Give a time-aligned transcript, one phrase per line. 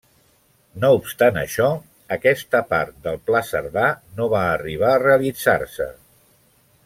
[0.83, 1.67] No obstant això,
[2.15, 3.85] aquesta part del Pla Cerdà
[4.21, 5.91] no va arribar a realitzar-se.